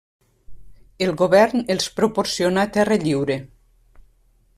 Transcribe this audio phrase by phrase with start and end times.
[1.07, 3.37] El govern els proporcionà terra lliure.